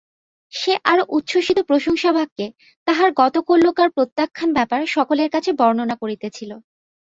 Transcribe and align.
সে 0.53 0.73
আরো 0.83 1.03
উচ্ছ্বসিত 1.09 1.57
প্রশংসাবাক্যে 1.69 2.45
তাহার 2.87 3.09
গতকল্যকার 3.17 3.89
প্রত্যাখ্যান-ব্যাপার 3.89 4.81
সকলের 4.95 5.29
কাছে 5.29 5.51
বর্ণনা 5.59 5.95
করিতেছিল। 6.01 6.51